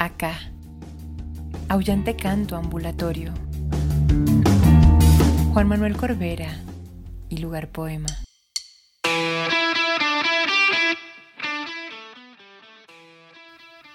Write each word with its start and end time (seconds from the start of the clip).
Acá, 0.00 0.38
aullante 1.68 2.14
canto 2.14 2.54
ambulatorio. 2.54 3.34
Juan 5.52 5.66
Manuel 5.66 5.96
Corbera 5.96 6.62
y 7.28 7.38
lugar 7.38 7.72
poema. 7.72 8.06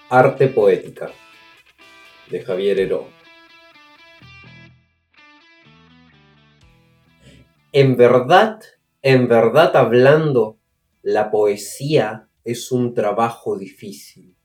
Arte 0.10 0.50
Poética 0.50 1.10
de 2.30 2.42
Javier 2.42 2.82
Heró. 2.82 3.08
En 7.72 7.96
verdad, 7.96 8.60
en 9.02 9.30
verdad 9.30 9.78
hablando, 9.78 10.58
la 11.02 11.32
poesía 11.32 12.28
es 12.44 12.74
un 12.74 12.94
trabajo 12.94 13.58
difícil 13.58 14.36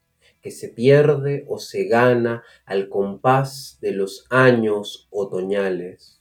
que 0.48 0.54
se 0.54 0.70
pierde 0.70 1.44
o 1.46 1.58
se 1.58 1.84
gana 1.84 2.42
al 2.64 2.88
compás 2.88 3.77
de 3.82 3.92
los 3.92 4.24
años 4.30 5.06
otoñales 5.10 6.18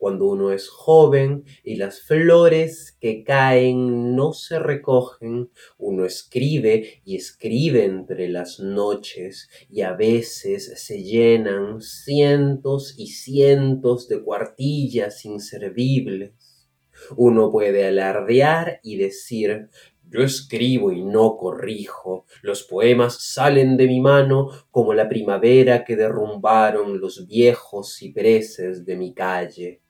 cuando 0.00 0.28
uno 0.28 0.50
es 0.50 0.70
joven 0.70 1.44
y 1.62 1.76
las 1.76 2.00
flores 2.00 2.96
que 3.02 3.22
caen 3.22 4.16
no 4.16 4.32
se 4.32 4.58
recogen, 4.58 5.50
uno 5.76 6.06
escribe 6.06 7.02
y 7.04 7.16
escribe 7.16 7.84
entre 7.84 8.30
las 8.30 8.60
noches 8.60 9.50
y 9.68 9.82
a 9.82 9.92
veces 9.92 10.72
se 10.82 11.02
llenan 11.02 11.82
cientos 11.82 12.94
y 12.96 13.08
cientos 13.08 14.08
de 14.08 14.22
cuartillas 14.22 15.26
inservibles. 15.26 16.32
Uno 17.18 17.52
puede 17.52 17.86
alardear 17.86 18.80
y 18.82 18.96
decir 18.96 19.68
yo 20.10 20.22
escribo 20.22 20.90
y 20.90 21.02
no 21.02 21.36
corrijo, 21.36 22.26
los 22.42 22.64
poemas 22.64 23.18
salen 23.20 23.76
de 23.76 23.86
mi 23.86 24.00
mano 24.00 24.50
como 24.70 24.92
la 24.92 25.08
primavera 25.08 25.84
que 25.84 25.94
derrumbaron 25.94 27.00
los 27.00 27.26
viejos 27.28 27.96
cipreses 27.96 28.84
de 28.84 28.96
mi 28.96 29.14
calle. 29.14 29.80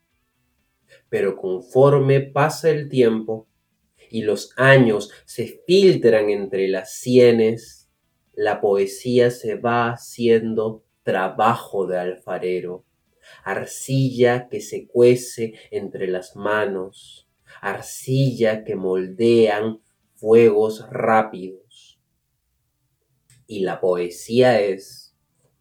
Pero 1.09 1.35
conforme 1.35 2.21
pasa 2.21 2.69
el 2.69 2.87
tiempo 2.87 3.47
y 4.11 4.21
los 4.21 4.53
años 4.57 5.11
se 5.25 5.61
filtran 5.65 6.29
entre 6.29 6.67
las 6.67 6.93
sienes, 6.93 7.89
la 8.33 8.61
poesía 8.61 9.31
se 9.31 9.55
va 9.55 9.89
haciendo 9.89 10.83
trabajo 11.01 11.87
de 11.87 11.97
alfarero, 11.97 12.85
arcilla 13.43 14.47
que 14.49 14.61
se 14.61 14.87
cuece 14.87 15.53
entre 15.71 16.07
las 16.07 16.35
manos, 16.35 17.27
arcilla 17.61 18.63
que 18.63 18.75
moldean 18.75 19.79
fuegos 20.21 20.85
rápidos. 20.91 21.99
Y 23.47 23.61
la 23.61 23.81
poesía 23.81 24.61
es 24.61 25.15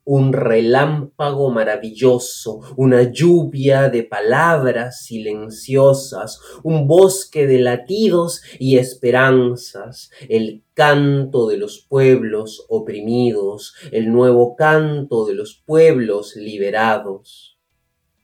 un 0.04 0.32
relámpago 0.32 1.50
maravilloso, 1.50 2.60
una 2.76 3.10
lluvia 3.10 3.88
de 3.88 4.02
palabras 4.02 5.04
silenciosas, 5.04 6.40
un 6.62 6.86
bosque 6.86 7.46
de 7.46 7.58
latidos 7.58 8.42
y 8.58 8.76
esperanzas, 8.76 10.10
el 10.28 10.62
canto 10.74 11.48
de 11.48 11.56
los 11.56 11.86
pueblos 11.88 12.66
oprimidos, 12.68 13.74
el 13.92 14.12
nuevo 14.12 14.56
canto 14.56 15.24
de 15.26 15.34
los 15.34 15.62
pueblos 15.64 16.36
liberados. 16.36 17.58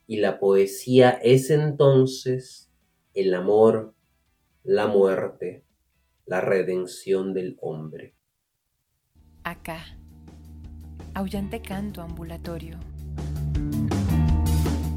Y 0.07 0.19
la 0.19 0.39
poesía 0.39 1.11
es 1.11 1.51
entonces 1.51 2.71
el 3.15 3.35
amor, 3.35 3.95
la 4.63 4.87
muerte, 4.87 5.66
la 6.27 6.41
redención 6.41 7.33
del 7.33 7.57
hombre. 7.61 8.17
Acá 9.45 9.97
Aullante 11.15 11.63
canto 11.63 12.03
ambulatorio. 12.03 12.79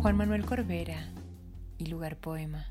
Juan 0.02 0.18
Manuel 0.18 0.46
Corbera 0.46 1.14
y 1.78 1.86
lugar 1.86 2.18
poema. 2.18 2.68